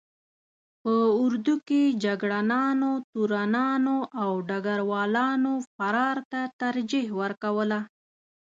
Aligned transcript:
په 0.81 0.93
اردو 1.21 1.55
کې 1.67 1.81
جګړه 2.03 2.39
نانو، 2.51 2.91
تورنانو 3.11 3.97
او 4.21 4.31
ډګر 4.47 4.79
والانو 4.91 5.53
فرار 5.75 6.17
ته 6.31 6.41
ترجیح 6.61 7.07
ورکوله. 7.21 7.79